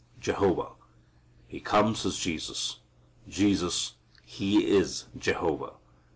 Jehovah 0.19 0.71
He 1.47 1.59
comes 1.59 2.07
as 2.07 2.17
Jesus. 2.17 2.77
Jesus 3.29 3.97
He 4.23 4.65
is 4.65 5.05
Jehovah. 5.15 5.73